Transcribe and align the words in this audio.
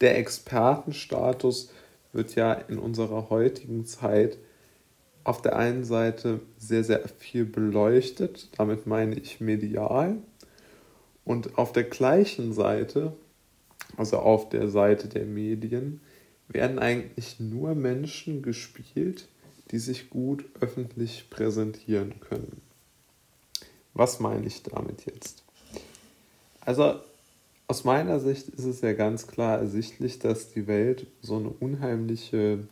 der 0.00 0.18
Expertenstatus 0.18 1.70
wird 2.12 2.34
ja 2.34 2.52
in 2.52 2.78
unserer 2.78 3.30
heutigen 3.30 3.84
Zeit 3.84 4.38
auf 5.24 5.40
der 5.40 5.56
einen 5.56 5.84
Seite 5.84 6.40
sehr, 6.58 6.84
sehr 6.84 7.08
viel 7.08 7.44
beleuchtet, 7.44 8.50
damit 8.58 8.86
meine 8.86 9.14
ich 9.16 9.40
medial, 9.40 10.18
und 11.24 11.56
auf 11.56 11.72
der 11.72 11.84
gleichen 11.84 12.52
Seite, 12.52 13.16
also 13.96 14.18
auf 14.18 14.50
der 14.50 14.68
Seite 14.68 15.08
der 15.08 15.24
Medien, 15.24 16.00
werden 16.48 16.78
eigentlich 16.78 17.40
nur 17.40 17.74
Menschen 17.74 18.42
gespielt, 18.42 19.28
die 19.70 19.78
sich 19.78 20.10
gut 20.10 20.44
öffentlich 20.60 21.30
präsentieren 21.30 22.20
können. 22.20 22.60
Was 23.94 24.20
meine 24.20 24.46
ich 24.46 24.62
damit 24.62 25.06
jetzt? 25.06 25.42
Also 26.60 27.00
aus 27.66 27.84
meiner 27.84 28.20
Sicht 28.20 28.48
ist 28.48 28.64
es 28.64 28.80
ja 28.80 28.92
ganz 28.92 29.26
klar 29.26 29.58
ersichtlich, 29.58 30.18
dass 30.18 30.50
die 30.52 30.66
Welt 30.66 31.06
so 31.20 31.36
eine 31.36 31.48
unheimliche 31.48 32.66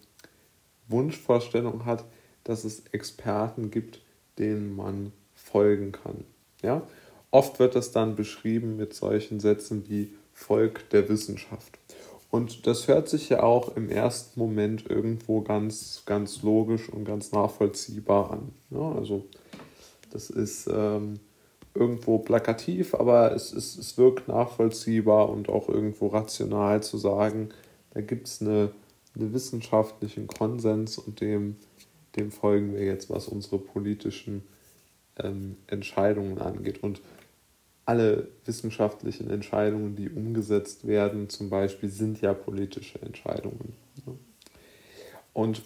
Wunschvorstellung 0.89 1.85
hat, 1.85 2.05
dass 2.45 2.65
es 2.65 2.85
Experten 2.93 3.71
gibt, 3.71 4.01
denen 4.39 4.77
man 4.77 5.13
folgen 5.35 5.93
kann. 5.93 6.25
Ja? 6.63 6.87
Oft 7.31 7.59
wird 7.59 7.75
das 7.75 7.93
dann 7.93 8.17
beschrieben 8.17 8.77
mit 8.77 8.93
solchen 8.93 9.41
Sätzen 9.41 9.89
wie 9.89 10.13
Volk 10.33 10.91
der 10.91 11.09
Wissenschaft. 11.09 11.79
Und 12.31 12.67
das 12.67 12.89
hört 12.89 13.09
sich 13.09 13.29
ja 13.29 13.43
auch 13.43 13.77
im 13.77 13.91
ersten 13.91 14.41
Moment 14.41 14.89
irgendwo 14.89 15.43
ganz, 15.43 16.03
ganz 16.07 16.43
logisch 16.43 16.89
und 16.89 17.05
ganz 17.05 17.33
nachvollziehbar 17.33 18.31
an. 18.31 18.53
Ja, 18.71 18.93
also 18.93 19.27
das 20.11 20.31
ist 20.31 20.69
ähm, 20.73 21.21
irgendwo 21.75 22.19
plakativ, 22.19 22.95
aber 22.95 23.35
es, 23.35 23.53
es, 23.53 23.77
es 23.77 23.97
wirkt 23.97 24.29
nachvollziehbar 24.29 25.31
und 25.31 25.49
auch 25.49 25.69
irgendwo 25.69 26.09
rational 26.09 26.83
zu 26.83 26.99
sagen, 26.99 27.49
da 27.91 28.01
gibt 28.01 28.29
es 28.29 28.41
eine, 28.41 28.71
wissenschaftlichen 29.15 30.27
Konsens 30.27 30.97
und 30.97 31.21
dem, 31.21 31.57
dem 32.17 32.31
folgen 32.31 32.73
wir 32.73 32.83
jetzt, 32.83 33.11
was 33.11 33.29
unsere 33.29 33.59
politischen 33.59 34.43
ähm, 35.19 35.57
Entscheidungen 35.67 36.39
angeht. 36.39 36.83
Und 36.83 37.03
alle 37.85 38.29
wissenschaftlichen 38.47 39.29
Entscheidungen, 39.29 39.97
die 39.97 40.09
umgesetzt 40.09 40.87
werden, 40.87 41.29
zum 41.29 41.51
Beispiel, 41.51 41.91
sind 41.91 42.23
ja 42.23 42.33
politische 42.33 43.03
Entscheidungen. 43.03 43.75
Und 45.35 45.63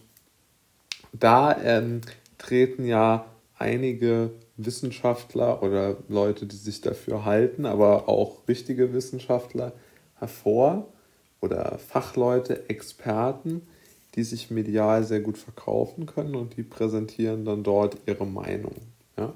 da 1.13 1.57
ähm, 1.63 2.01
treten 2.39 2.85
ja 2.85 3.27
einige 3.59 4.31
Wissenschaftler 4.57 5.63
oder 5.63 5.97
Leute, 6.09 6.47
die 6.47 6.57
sich 6.57 6.81
dafür 6.81 7.25
halten, 7.25 7.67
aber 7.67 8.09
auch 8.09 8.47
richtige 8.49 8.93
Wissenschaftler 8.93 9.73
hervor 10.15 10.93
oder 11.41 11.79
Fachleute, 11.79 12.69
Experten, 12.69 13.67
die 14.15 14.25
sich 14.25 14.51
medial 14.51 15.05
sehr 15.05 15.21
gut 15.21 15.39
verkaufen 15.39 16.07
können 16.07 16.35
und 16.35 16.57
die 16.57 16.63
präsentieren 16.63 17.45
dann 17.45 17.63
dort 17.63 17.99
ihre 18.07 18.27
Meinung. 18.27 18.75
Ja? 19.19 19.35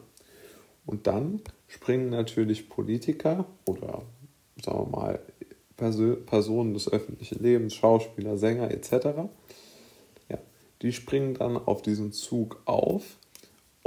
Und 0.87 1.07
dann 1.07 1.41
springen 1.67 2.11
natürlich 2.11 2.69
Politiker 2.69 3.47
oder 3.67 4.03
sagen 4.63 4.91
wir 4.91 4.99
mal 4.99 5.21
Personen 5.77 6.75
des 6.75 6.93
öffentlichen 6.93 7.43
Lebens, 7.43 7.75
Schauspieler, 7.75 8.37
Sänger 8.37 8.71
etc. 8.71 8.93
Ja, 10.29 10.39
die 10.83 10.93
springen 10.93 11.35
dann 11.35 11.57
auf 11.57 11.81
diesen 11.81 12.13
Zug 12.13 12.61
auf 12.67 13.17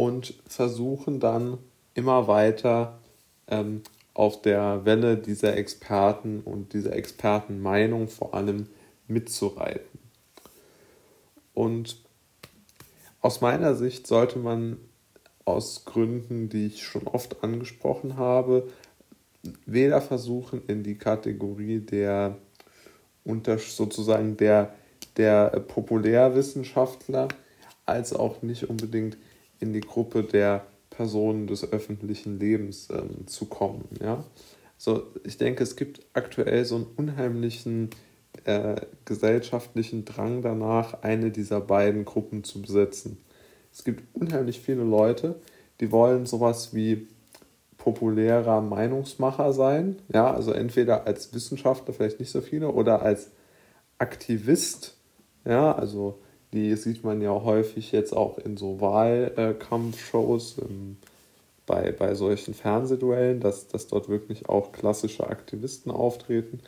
und 0.03 0.33
versuchen 0.47 1.21
dann 1.21 1.59
immer 1.93 2.27
weiter 2.27 2.99
ähm, 3.47 3.83
auf 4.13 4.41
der 4.41 4.83
Welle 4.83 5.15
dieser 5.15 5.55
Experten 5.55 6.41
und 6.41 6.73
dieser 6.73 6.93
Expertenmeinung 6.93 8.09
vor 8.09 8.33
allem 8.33 8.67
mitzureiten. 9.07 9.99
Und 11.53 12.03
aus 13.21 13.39
meiner 13.39 13.75
Sicht 13.75 14.05
sollte 14.05 14.39
man 14.39 14.77
aus 15.45 15.85
Gründen, 15.85 16.49
die 16.49 16.67
ich 16.67 16.83
schon 16.83 17.07
oft 17.07 17.41
angesprochen 17.41 18.17
habe, 18.17 18.67
weder 19.65 20.01
versuchen 20.01 20.63
in 20.67 20.83
die 20.83 20.97
Kategorie 20.97 21.79
der 21.79 22.37
sozusagen 23.57 24.35
der, 24.35 24.73
der 25.15 25.47
Populärwissenschaftler 25.47 27.29
als 27.85 28.11
auch 28.11 28.41
nicht 28.41 28.69
unbedingt 28.69 29.17
in 29.63 29.73
die 29.73 29.81
Gruppe 29.81 30.23
der 30.23 30.65
Personen 30.89 31.47
des 31.47 31.71
öffentlichen 31.71 32.37
Lebens 32.37 32.89
ähm, 32.91 33.25
zu 33.27 33.45
kommen. 33.45 33.85
Ja? 34.01 34.23
So, 34.77 35.03
ich 35.23 35.37
denke, 35.37 35.63
es 35.63 35.75
gibt 35.75 36.01
aktuell 36.13 36.65
so 36.65 36.75
einen 36.75 36.87
unheimlichen 36.97 37.89
äh, 38.43 38.75
gesellschaftlichen 39.05 40.05
Drang 40.05 40.41
danach, 40.41 41.01
eine 41.01 41.31
dieser 41.31 41.61
beiden 41.61 42.03
Gruppen 42.03 42.43
zu 42.43 42.61
besetzen. 42.61 43.17
Es 43.71 43.83
gibt 43.83 44.03
unheimlich 44.13 44.59
viele 44.59 44.83
Leute, 44.83 45.35
die 45.79 45.91
wollen 45.91 46.25
sowas 46.25 46.75
wie 46.75 47.07
populärer 47.77 48.61
Meinungsmacher 48.61 49.53
sein. 49.53 49.97
Ja, 50.13 50.31
also 50.31 50.51
entweder 50.51 51.07
als 51.07 51.33
Wissenschaftler, 51.33 51.93
vielleicht 51.93 52.19
nicht 52.19 52.31
so 52.31 52.41
viele, 52.41 52.69
oder 52.69 53.01
als 53.01 53.31
Aktivist. 53.97 54.95
Ja, 55.45 55.73
also 55.73 56.19
die 56.53 56.75
sieht 56.75 57.03
man 57.03 57.19
ja 57.21 57.31
häufig 57.31 57.91
jetzt 57.91 58.15
auch 58.15 58.37
in 58.37 58.55
so 58.57 58.79
Wahlkampfshows 58.79 60.59
ähm, 60.59 60.97
bei, 61.65 61.91
bei 61.91 62.13
solchen 62.13 62.53
Fernsehduellen, 62.53 63.39
dass, 63.39 63.67
dass 63.67 63.87
dort 63.87 64.07
wirklich 64.09 64.47
auch 64.49 64.71
klassische 64.71 65.25
Aktivisten 65.27 65.91
auftreten. 65.91 66.59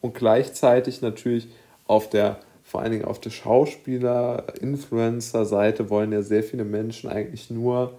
Und 0.00 0.14
gleichzeitig 0.14 1.02
natürlich 1.02 1.48
auf 1.86 2.08
der, 2.08 2.38
vor 2.62 2.80
allen 2.80 2.92
Dingen 2.92 3.04
auf 3.04 3.20
der 3.20 3.28
Schauspieler-Influencer-Seite 3.30 5.90
wollen 5.90 6.12
ja 6.12 6.22
sehr 6.22 6.44
viele 6.44 6.64
Menschen 6.64 7.10
eigentlich 7.10 7.50
nur 7.50 7.98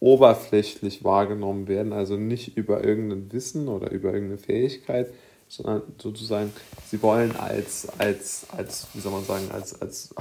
oberflächlich 0.00 1.04
wahrgenommen 1.04 1.68
werden, 1.68 1.92
also 1.92 2.16
nicht 2.16 2.56
über 2.56 2.82
irgendein 2.82 3.32
Wissen 3.32 3.68
oder 3.68 3.92
über 3.92 4.12
irgendeine 4.12 4.38
Fähigkeit, 4.38 5.12
sondern 5.50 5.82
sozusagen, 5.98 6.52
sie 6.86 7.02
wollen 7.02 7.36
als, 7.36 7.88
als, 7.98 8.46
als 8.56 8.86
wie 8.94 9.00
soll 9.00 9.12
man 9.12 9.24
sagen, 9.24 9.50
als, 9.52 9.80
als, 9.82 10.14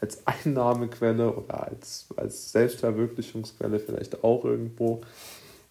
als 0.00 0.26
Einnahmequelle 0.26 1.34
oder 1.34 1.66
als, 1.66 2.06
als 2.16 2.52
Selbstverwirklichungsquelle 2.52 3.80
vielleicht 3.80 4.22
auch 4.22 4.44
irgendwo 4.44 5.02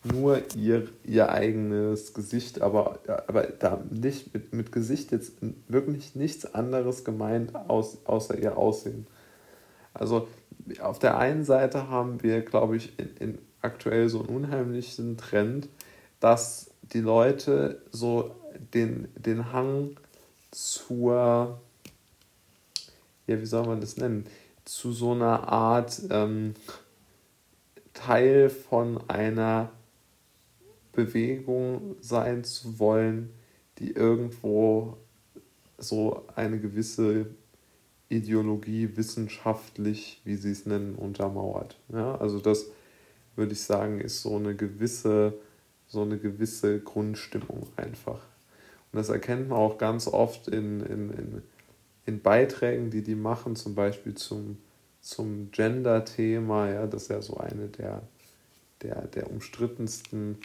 nur 0.04 0.42
ihr, 0.56 0.88
ihr 1.06 1.30
eigenes 1.30 2.14
Gesicht, 2.14 2.62
aber, 2.62 3.00
aber 3.28 3.44
da 3.44 3.82
nicht 3.90 4.34
mit, 4.34 4.54
mit 4.54 4.72
Gesicht 4.72 5.12
jetzt 5.12 5.34
wirklich 5.68 6.16
nichts 6.16 6.54
anderes 6.54 7.04
gemeint 7.04 7.56
aus, 7.56 8.00
außer 8.06 8.38
ihr 8.38 8.58
Aussehen. 8.58 9.08
Also 9.94 10.28
auf 10.81 11.00
der 11.00 11.18
einen 11.18 11.46
Seite 11.46 11.90
haben 11.90 12.22
wir, 12.22 12.42
glaube 12.42 12.76
ich, 12.76 12.98
in, 13.00 13.18
in 13.20 13.38
aktuell 13.62 14.10
so 14.10 14.20
einen 14.20 14.30
unheimlichen 14.30 15.18
Trend, 15.18 15.70
dass 16.20 16.72
die 16.94 17.02
Leute 17.02 17.81
so 17.92 18.36
den, 18.74 19.07
den 19.16 19.52
Hang 19.52 19.97
zur, 20.52 21.59
ja, 23.28 23.41
wie 23.41 23.46
soll 23.46 23.66
man 23.66 23.81
das 23.81 23.97
nennen, 23.97 24.25
zu 24.66 24.91
so 24.91 25.12
einer 25.12 25.47
Art 25.47 26.02
ähm, 26.09 26.53
Teil 27.94 28.50
von 28.50 29.09
einer 29.09 29.72
Bewegung 30.94 31.96
sein 32.02 32.44
zu 32.44 32.80
wollen, 32.80 33.30
die 33.78 33.91
irgendwo 33.91 34.97
so 35.78 36.25
eine 36.36 36.59
gewisse 36.59 37.28
Ideologie 38.09 38.90
wissenschaftlich, 38.96 40.22
wie 40.25 40.36
sie 40.36 40.51
es 40.51 40.66
nennen, 40.66 40.96
untermauert. 40.96 41.78
Ja, 41.90 42.16
also 42.16 42.40
das 42.40 42.66
würde 43.36 43.53
ich 43.53 43.62
sagen, 43.62 44.01
ist 44.01 44.22
so 44.22 44.36
eine 44.36 44.56
gewisse, 44.56 45.34
so 45.88 46.01
eine 46.01 46.18
gewisse 46.18 46.80
Grundstimmung 46.80 47.68
einfach. 47.75 48.19
Und 48.91 48.97
das 48.97 49.09
erkennt 49.09 49.50
man 49.50 49.57
auch 49.57 49.77
ganz 49.77 50.07
oft 50.07 50.47
in, 50.47 50.81
in, 50.81 51.09
in, 51.12 51.41
in 52.06 52.21
Beiträgen, 52.21 52.89
die 52.89 53.03
die 53.03 53.15
machen, 53.15 53.56
zum 53.56 53.75
Beispiel 53.75 54.15
zum, 54.15 54.57
zum 55.01 55.51
Gender-Thema. 55.51 56.71
Ja, 56.71 56.88
das 56.88 57.03
ist 57.03 57.09
ja 57.09 57.21
so 57.21 57.38
eine 57.38 57.68
der, 57.68 58.01
der, 58.81 59.07
der 59.07 59.30
umstrittensten 59.30 60.38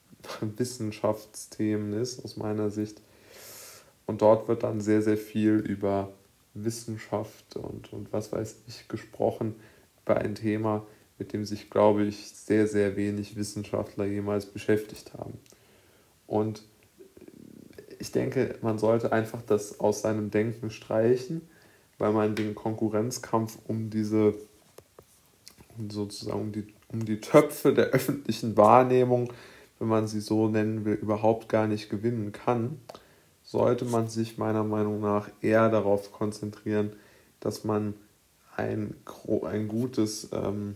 Wissenschaftsthemen 0.40 1.92
ist, 1.92 2.24
aus 2.24 2.36
meiner 2.36 2.70
Sicht. 2.70 3.00
Und 4.06 4.22
dort 4.22 4.48
wird 4.48 4.64
dann 4.64 4.80
sehr, 4.80 5.02
sehr 5.02 5.16
viel 5.16 5.54
über 5.54 6.12
Wissenschaft 6.54 7.56
und, 7.56 7.92
und 7.92 8.12
was 8.12 8.32
weiß 8.32 8.56
ich 8.66 8.88
gesprochen, 8.88 9.54
über 10.04 10.18
ein 10.18 10.34
Thema, 10.34 10.86
mit 11.18 11.32
dem 11.32 11.44
sich, 11.44 11.70
glaube 11.70 12.04
ich, 12.04 12.30
sehr, 12.30 12.66
sehr 12.66 12.96
wenig 12.96 13.36
Wissenschaftler 13.36 14.04
jemals 14.04 14.46
beschäftigt 14.46 15.14
haben. 15.14 15.38
Und 16.26 16.64
ich 18.02 18.10
denke, 18.10 18.56
man 18.62 18.80
sollte 18.80 19.12
einfach 19.12 19.42
das 19.42 19.78
aus 19.78 20.02
seinem 20.02 20.32
Denken 20.32 20.70
streichen, 20.70 21.40
weil 21.98 22.12
man 22.12 22.34
den 22.34 22.56
Konkurrenzkampf 22.56 23.60
um 23.68 23.90
diese, 23.90 24.34
sozusagen 25.88 26.40
um 26.40 26.50
die, 26.50 26.66
um 26.88 27.04
die 27.04 27.20
Töpfe 27.20 27.72
der 27.72 27.90
öffentlichen 27.90 28.56
Wahrnehmung, 28.56 29.32
wenn 29.78 29.86
man 29.86 30.08
sie 30.08 30.18
so 30.18 30.48
nennen 30.48 30.84
will, 30.84 30.94
überhaupt 30.94 31.48
gar 31.48 31.68
nicht 31.68 31.90
gewinnen 31.90 32.32
kann, 32.32 32.80
sollte 33.44 33.84
man 33.84 34.08
sich 34.08 34.36
meiner 34.36 34.64
Meinung 34.64 35.00
nach 35.00 35.28
eher 35.40 35.68
darauf 35.70 36.10
konzentrieren, 36.10 36.94
dass 37.38 37.62
man 37.62 37.94
ein, 38.56 38.96
ein 39.44 39.68
gutes, 39.68 40.28
ähm, 40.32 40.74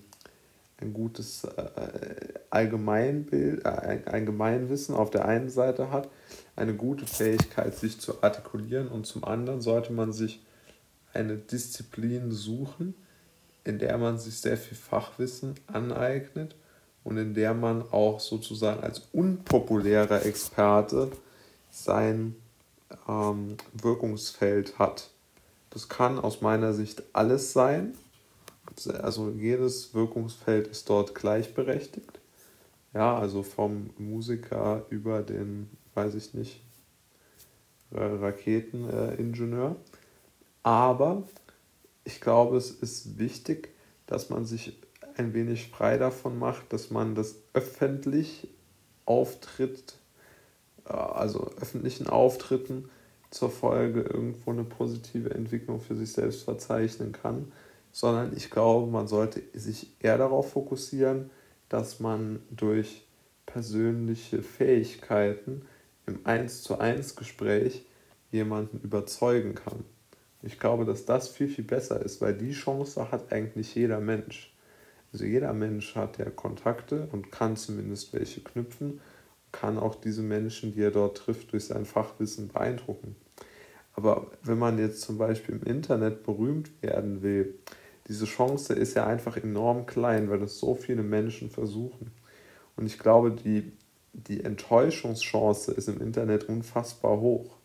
ein 0.78 0.92
gutes 0.92 1.44
äh, 1.44 2.34
Allgemeinbild, 2.50 3.64
äh, 3.64 3.68
ein 3.68 4.06
Allgemeinwissen 4.06 4.94
auf 4.94 5.10
der 5.10 5.26
einen 5.26 5.48
Seite 5.48 5.90
hat, 5.90 6.08
eine 6.54 6.74
gute 6.74 7.06
Fähigkeit, 7.06 7.74
sich 7.74 8.00
zu 8.00 8.22
artikulieren 8.22 8.88
und 8.88 9.06
zum 9.06 9.24
anderen 9.24 9.60
sollte 9.60 9.92
man 9.92 10.12
sich 10.12 10.42
eine 11.12 11.36
Disziplin 11.36 12.30
suchen, 12.30 12.94
in 13.64 13.78
der 13.78 13.96
man 13.98 14.18
sich 14.18 14.38
sehr 14.38 14.56
viel 14.56 14.76
Fachwissen 14.76 15.54
aneignet 15.66 16.54
und 17.04 17.16
in 17.16 17.34
der 17.34 17.54
man 17.54 17.82
auch 17.90 18.20
sozusagen 18.20 18.82
als 18.82 19.08
unpopulärer 19.12 20.26
Experte 20.26 21.10
sein 21.70 22.36
ähm, 23.08 23.56
Wirkungsfeld 23.72 24.78
hat. 24.78 25.10
Das 25.70 25.88
kann 25.88 26.18
aus 26.18 26.40
meiner 26.40 26.72
Sicht 26.72 27.02
alles 27.12 27.52
sein. 27.52 27.94
Also 29.00 29.30
jedes 29.30 29.94
Wirkungsfeld 29.94 30.68
ist 30.68 30.88
dort 30.88 31.14
gleichberechtigt. 31.14 32.20
Ja, 32.94 33.18
also 33.18 33.42
vom 33.42 33.90
Musiker 33.98 34.86
über 34.90 35.22
den, 35.22 35.68
weiß 35.94 36.14
ich 36.14 36.34
nicht, 36.34 36.62
Raketeningenieur. 37.92 39.76
Aber 40.62 41.22
ich 42.04 42.20
glaube, 42.20 42.56
es 42.56 42.70
ist 42.70 43.18
wichtig, 43.18 43.70
dass 44.06 44.30
man 44.30 44.44
sich 44.44 44.78
ein 45.16 45.34
wenig 45.34 45.68
frei 45.68 45.98
davon 45.98 46.38
macht, 46.38 46.72
dass 46.72 46.90
man 46.90 47.14
das 47.14 47.36
öffentlich 47.52 48.48
auftritt, 49.04 49.94
äh, 50.86 50.92
also 50.92 51.50
öffentlichen 51.60 52.08
Auftritten 52.08 52.88
zur 53.30 53.50
Folge 53.50 54.02
irgendwo 54.02 54.50
eine 54.50 54.64
positive 54.64 55.30
Entwicklung 55.30 55.80
für 55.80 55.96
sich 55.96 56.12
selbst 56.12 56.42
verzeichnen 56.42 57.12
kann, 57.12 57.52
sondern 57.96 58.36
ich 58.36 58.50
glaube, 58.50 58.92
man 58.92 59.08
sollte 59.08 59.42
sich 59.54 59.90
eher 60.00 60.18
darauf 60.18 60.52
fokussieren, 60.52 61.30
dass 61.70 61.98
man 61.98 62.40
durch 62.50 63.06
persönliche 63.46 64.42
Fähigkeiten 64.42 65.62
im 66.06 66.20
1 66.24 66.62
zu 66.62 66.78
1 66.78 67.16
Gespräch 67.16 67.86
jemanden 68.30 68.80
überzeugen 68.80 69.54
kann. 69.54 69.86
Ich 70.42 70.60
glaube, 70.60 70.84
dass 70.84 71.06
das 71.06 71.28
viel, 71.28 71.48
viel 71.48 71.64
besser 71.64 72.04
ist, 72.04 72.20
weil 72.20 72.34
die 72.34 72.52
Chance 72.52 73.10
hat 73.10 73.32
eigentlich 73.32 73.74
jeder 73.74 74.00
Mensch. 74.00 74.54
Also 75.14 75.24
jeder 75.24 75.54
Mensch 75.54 75.94
hat 75.94 76.18
ja 76.18 76.28
Kontakte 76.28 77.08
und 77.12 77.32
kann 77.32 77.56
zumindest 77.56 78.12
welche 78.12 78.42
knüpfen, 78.42 79.00
kann 79.52 79.78
auch 79.78 79.94
diese 79.94 80.20
Menschen, 80.20 80.74
die 80.74 80.82
er 80.82 80.90
dort 80.90 81.16
trifft, 81.16 81.50
durch 81.52 81.64
sein 81.64 81.86
Fachwissen 81.86 82.48
beeindrucken. 82.48 83.16
Aber 83.94 84.30
wenn 84.42 84.58
man 84.58 84.78
jetzt 84.78 85.00
zum 85.00 85.16
Beispiel 85.16 85.54
im 85.54 85.62
Internet 85.62 86.24
berühmt 86.24 86.70
werden 86.82 87.22
will, 87.22 87.54
diese 88.08 88.26
Chance 88.26 88.74
ist 88.74 88.94
ja 88.94 89.06
einfach 89.06 89.36
enorm 89.36 89.86
klein, 89.86 90.30
weil 90.30 90.42
es 90.42 90.58
so 90.58 90.74
viele 90.74 91.02
Menschen 91.02 91.50
versuchen. 91.50 92.12
Und 92.76 92.86
ich 92.86 92.98
glaube, 92.98 93.32
die, 93.32 93.72
die 94.12 94.44
Enttäuschungschance 94.44 95.72
ist 95.72 95.88
im 95.88 96.00
Internet 96.00 96.48
unfassbar 96.48 97.18
hoch. 97.20 97.56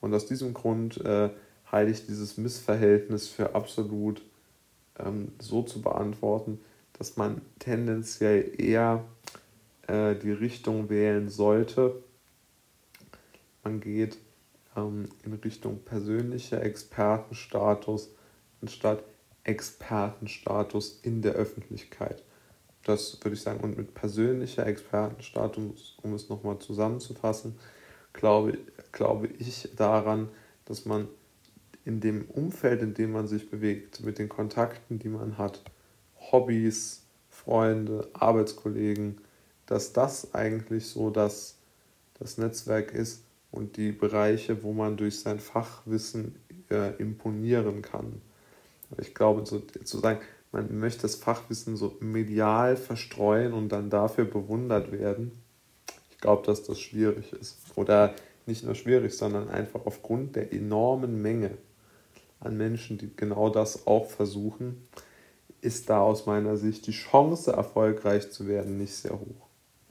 Und 0.00 0.14
aus 0.14 0.26
diesem 0.26 0.54
Grund 0.54 1.00
äh, 1.04 1.30
halte 1.66 1.90
ich 1.90 2.06
dieses 2.06 2.36
Missverhältnis 2.36 3.28
für 3.28 3.54
absolut 3.54 4.22
ähm, 4.98 5.32
so 5.40 5.62
zu 5.62 5.82
beantworten, 5.82 6.60
dass 6.92 7.16
man 7.16 7.40
tendenziell 7.58 8.52
eher 8.58 9.04
äh, 9.88 10.14
die 10.14 10.30
Richtung 10.30 10.88
wählen 10.88 11.28
sollte. 11.28 12.02
Man 13.64 13.80
geht 13.80 14.18
ähm, 14.76 15.08
in 15.24 15.32
Richtung 15.32 15.80
persönlicher 15.80 16.62
Expertenstatus 16.62 18.10
anstatt 18.60 19.02
Expertenstatus 19.44 21.00
in 21.02 21.22
der 21.22 21.34
Öffentlichkeit. 21.34 22.22
Das 22.84 23.18
würde 23.22 23.34
ich 23.34 23.42
sagen. 23.42 23.60
Und 23.60 23.76
mit 23.76 23.94
persönlicher 23.94 24.66
Expertenstatus, 24.66 25.96
um 26.02 26.14
es 26.14 26.28
nochmal 26.28 26.58
zusammenzufassen, 26.58 27.56
glaube, 28.12 28.58
glaube 28.92 29.28
ich 29.38 29.70
daran, 29.76 30.28
dass 30.64 30.84
man 30.84 31.08
in 31.84 32.00
dem 32.00 32.24
Umfeld, 32.30 32.82
in 32.82 32.94
dem 32.94 33.12
man 33.12 33.26
sich 33.26 33.50
bewegt, 33.50 34.02
mit 34.02 34.18
den 34.18 34.28
Kontakten, 34.28 34.98
die 34.98 35.08
man 35.08 35.36
hat, 35.36 35.62
Hobbys, 36.32 37.02
Freunde, 37.28 38.08
Arbeitskollegen, 38.14 39.18
dass 39.66 39.92
das 39.92 40.34
eigentlich 40.34 40.86
so 40.86 41.10
das, 41.10 41.56
das 42.18 42.38
Netzwerk 42.38 42.92
ist 42.92 43.24
und 43.50 43.76
die 43.76 43.92
Bereiche, 43.92 44.62
wo 44.62 44.72
man 44.72 44.96
durch 44.96 45.20
sein 45.20 45.40
Fachwissen 45.40 46.36
äh, 46.70 46.96
imponieren 46.96 47.82
kann. 47.82 48.22
Ich 48.98 49.14
glaube, 49.14 49.44
so, 49.46 49.60
zu 49.60 49.98
sagen, 49.98 50.20
man 50.52 50.78
möchte 50.78 51.02
das 51.02 51.16
Fachwissen 51.16 51.76
so 51.76 51.96
medial 52.00 52.76
verstreuen 52.76 53.52
und 53.52 53.70
dann 53.70 53.90
dafür 53.90 54.24
bewundert 54.24 54.92
werden, 54.92 55.32
ich 56.10 56.18
glaube, 56.18 56.46
dass 56.46 56.62
das 56.62 56.78
schwierig 56.80 57.32
ist. 57.32 57.58
Oder 57.74 58.14
nicht 58.46 58.64
nur 58.64 58.74
schwierig, 58.74 59.16
sondern 59.16 59.48
einfach 59.48 59.84
aufgrund 59.84 60.36
der 60.36 60.52
enormen 60.52 61.20
Menge 61.20 61.58
an 62.40 62.56
Menschen, 62.56 62.98
die 62.98 63.10
genau 63.14 63.50
das 63.50 63.86
auch 63.86 64.06
versuchen, 64.06 64.86
ist 65.60 65.88
da 65.88 66.00
aus 66.00 66.26
meiner 66.26 66.56
Sicht 66.56 66.86
die 66.86 66.92
Chance, 66.92 67.52
erfolgreich 67.52 68.30
zu 68.30 68.46
werden, 68.46 68.76
nicht 68.76 68.94
sehr 68.94 69.18
hoch. 69.18 69.43